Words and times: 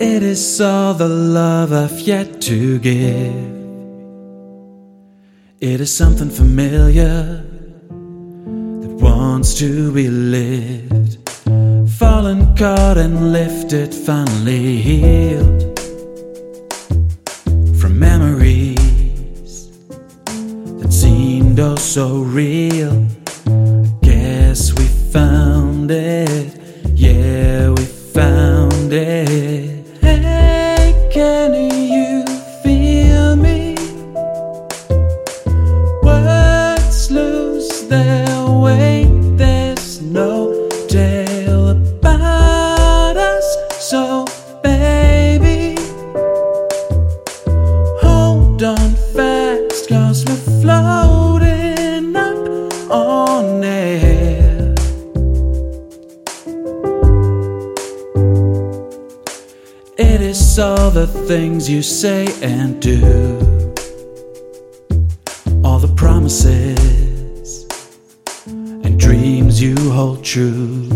It 0.00 0.24
is 0.24 0.60
all 0.60 0.92
the 0.92 1.08
love 1.08 1.72
I've 1.72 2.00
yet 2.00 2.40
to 2.42 2.80
give. 2.80 3.32
It 5.60 5.80
is 5.80 5.96
something 5.96 6.30
familiar 6.30 7.44
that 8.80 8.96
wants 9.00 9.54
to 9.60 9.92
be 9.92 10.08
lived. 10.08 11.18
Fallen, 11.90 12.56
caught, 12.56 12.98
and 12.98 13.32
lifted, 13.32 13.94
finally 13.94 14.78
healed 14.78 15.78
from 17.78 17.96
memories 17.96 19.70
that 20.80 20.92
seemed 20.92 21.60
oh 21.60 21.76
so 21.76 22.18
real. 22.18 23.06
Lose 37.84 37.88
their. 37.88 38.24
There's 39.36 40.00
no 40.00 40.68
tale 40.88 41.70
about 41.70 43.16
us. 43.16 43.56
So, 43.80 44.24
baby, 44.62 45.76
hold 48.00 48.62
on 48.62 48.94
fast, 49.14 49.88
cause 49.88 50.24
we're 50.24 50.60
floating 50.62 52.16
up 52.16 52.90
on 52.90 53.64
air. 53.64 54.74
It 59.98 60.20
is 60.20 60.58
all 60.58 60.90
the 60.90 61.06
things 61.06 61.68
you 61.68 61.82
say 61.82 62.26
and 62.42 62.80
do, 62.80 63.00
all 65.64 65.78
the 65.78 65.92
promises 65.96 67.03
dreams 69.24 69.62
you 69.62 69.74
hold 69.90 70.22
true. 70.22 70.86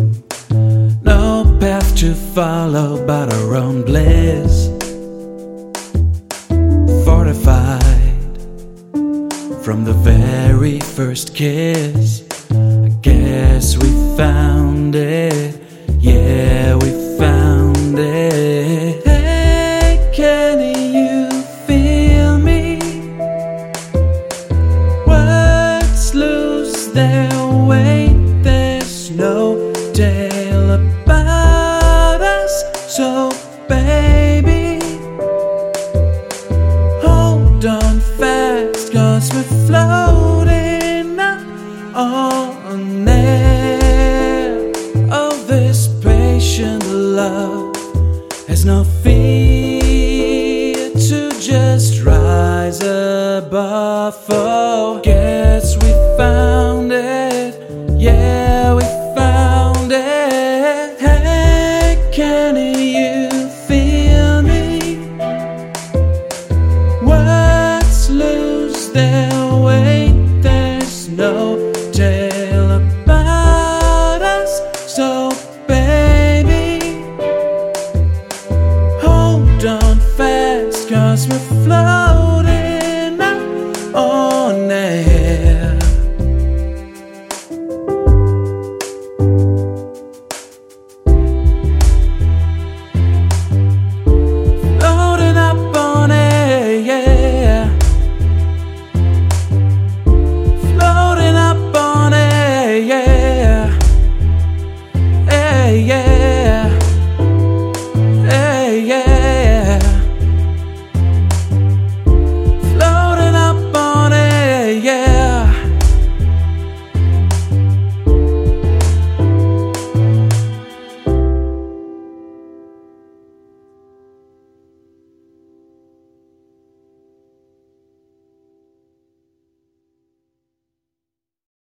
No 1.03 1.57
path 1.59 1.97
to 1.97 2.15
follow 2.15 3.03
but 3.07 3.33
our 3.33 3.55
own 3.55 3.83
bliss. 3.83 4.69
Fortified 7.07 8.37
from 9.65 9.85
the 9.85 9.97
very 10.03 10.79
first 10.79 11.35
kiss. 11.35 12.23
I 12.51 12.91
guess 13.01 13.79
we 13.79 13.89
found 14.19 14.95
it. 14.95 15.63
Yeah, 15.99 16.75
we 16.75 16.91
found 17.17 17.99
it. 17.99 19.07
Hey, 19.07 20.11
can 20.13 20.59
you 20.93 21.31
feel 21.67 22.39
me? 22.39 22.79
Words 25.07 26.15
lose 26.15 26.93
their 26.93 27.28
about 30.69 32.21
us. 32.21 32.65
So, 32.95 33.31
baby, 33.69 34.79
hold 37.03 37.65
on 37.65 38.01
fast, 38.19 38.93
cause 38.93 39.31
we're 39.33 39.43
floating 39.67 41.19
up 41.19 41.41
on 41.97 43.09
air. 43.09 44.73
Oh, 45.11 45.35
this 45.47 45.89
patient 46.03 46.85
love 46.87 47.75
has 48.47 48.65
no 48.65 48.85
fear 48.85 50.91
to 50.91 51.31
just 51.41 52.03
rise 52.03 52.81
above. 52.83 54.17
Oh, 54.31 55.01
guess 55.03 55.77
we 55.83 55.88
weight. 69.65 70.43
There's 70.43 71.09
no 71.09 71.73
tale 71.93 72.71
about 72.73 74.23
us. 74.23 74.61
So, 74.87 75.31
baby, 75.67 77.03
hold 79.01 79.65
on 79.65 79.97
fast, 80.17 80.89
cause 80.89 81.29
we're 81.29 81.39
floating. 81.65 82.28